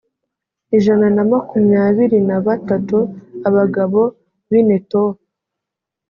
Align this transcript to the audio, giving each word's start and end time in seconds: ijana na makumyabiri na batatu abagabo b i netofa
ijana 0.77 1.07
na 1.15 1.23
makumyabiri 1.31 2.19
na 2.29 2.37
batatu 2.45 2.97
abagabo 3.47 4.01
b 4.49 4.51
i 4.59 4.61
netofa 4.67 5.23